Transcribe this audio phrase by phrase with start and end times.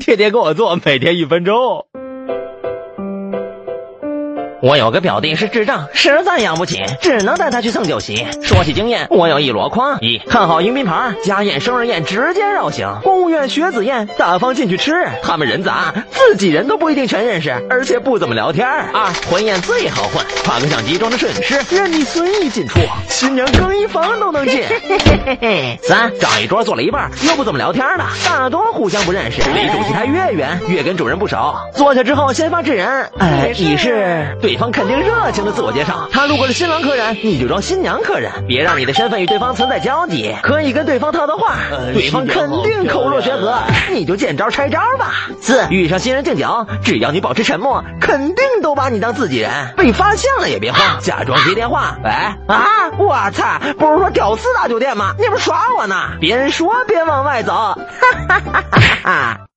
[0.00, 1.86] 天天跟我做，每天一分钟。
[4.62, 8.24] 我有个表弟是智障，实在养不起，只能带他去蹭酒席。
[8.44, 14.92] 说起经验，我有一箩筐：一看好迎宾牌，家宴、生日宴直接绕行；公务院学子宴，大方进去吃。
[15.20, 18.64] 他们人杂，自己人都不一定全认识，而且不怎么聊天。
[18.68, 24.62] 二婚宴最好混，挂个相机装着摄影师，任你随意进出，新娘更衣房都能进。
[25.82, 29.40] 三找一桌坐了一半，又不怎么聊天的，大多互相不认识。
[29.40, 31.52] 离主席台越远，越跟主人不熟。
[31.74, 33.10] 坐下之后，先发制人。
[33.18, 34.51] 哎，你是对。
[34.52, 41.54] 对方肯定热情的自我介绍，他如果是新郎客人，你就装新娘客人，别让你的身份与对方存在交集，可以跟对方套套话，
[41.94, 43.54] 对方肯定口若悬河，
[43.90, 45.30] 你就见招拆招吧。
[45.40, 51.96] 四遇上新人敬酒，只要你保持沉默，肯定都把你当自己人，被发现了也别慌，假装接电话。
[52.04, 55.14] 喂啊，我操，不是说屌丝大酒店吗？
[55.18, 55.96] 你不是耍我呢？
[56.20, 57.78] 边说边往外走，哈
[58.28, 59.46] 哈哈哈哈哈。